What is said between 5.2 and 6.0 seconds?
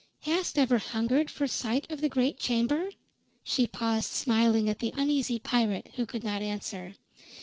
pirate,